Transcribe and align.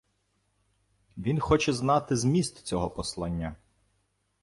Він 1.17 1.39
хоче 1.39 1.73
знати 1.73 2.15
зміст 2.17 2.57
цього 2.57 2.89
послання. 2.89 3.55